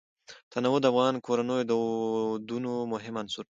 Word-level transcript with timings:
تنوع 0.51 0.77
د 0.81 0.85
افغان 0.91 1.15
کورنیو 1.25 1.59
د 1.67 1.67
دودونو 1.71 2.71
مهم 2.93 3.13
عنصر 3.21 3.43
دی. 3.45 3.49